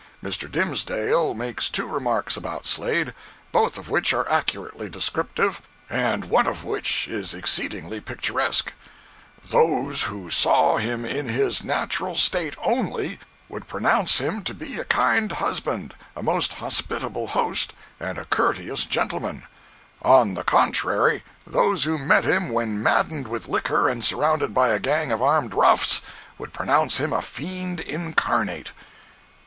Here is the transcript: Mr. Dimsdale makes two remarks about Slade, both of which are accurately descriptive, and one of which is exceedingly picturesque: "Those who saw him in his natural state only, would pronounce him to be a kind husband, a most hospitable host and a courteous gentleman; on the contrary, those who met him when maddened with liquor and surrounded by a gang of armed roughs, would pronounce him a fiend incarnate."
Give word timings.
Mr. 0.23 0.51
Dimsdale 0.51 1.35
makes 1.35 1.69
two 1.69 1.85
remarks 1.85 2.35
about 2.35 2.65
Slade, 2.65 3.13
both 3.51 3.77
of 3.77 3.91
which 3.91 4.13
are 4.13 4.27
accurately 4.31 4.89
descriptive, 4.89 5.61
and 5.91 6.25
one 6.25 6.47
of 6.47 6.63
which 6.63 7.07
is 7.07 7.35
exceedingly 7.35 7.99
picturesque: 7.99 8.73
"Those 9.45 10.05
who 10.05 10.31
saw 10.31 10.77
him 10.77 11.05
in 11.05 11.29
his 11.29 11.63
natural 11.63 12.15
state 12.15 12.55
only, 12.65 13.19
would 13.47 13.67
pronounce 13.67 14.17
him 14.17 14.41
to 14.41 14.55
be 14.55 14.79
a 14.79 14.85
kind 14.85 15.33
husband, 15.33 15.93
a 16.15 16.23
most 16.23 16.53
hospitable 16.55 17.27
host 17.27 17.75
and 17.99 18.17
a 18.17 18.25
courteous 18.25 18.85
gentleman; 18.85 19.45
on 20.01 20.33
the 20.33 20.43
contrary, 20.43 21.23
those 21.45 21.83
who 21.83 21.99
met 21.99 22.23
him 22.23 22.49
when 22.49 22.81
maddened 22.81 23.27
with 23.27 23.47
liquor 23.47 23.87
and 23.87 24.03
surrounded 24.03 24.51
by 24.51 24.69
a 24.69 24.79
gang 24.79 25.11
of 25.11 25.21
armed 25.21 25.53
roughs, 25.53 26.01
would 26.39 26.51
pronounce 26.53 26.97
him 26.97 27.13
a 27.13 27.21
fiend 27.21 27.79
incarnate." 27.81 28.71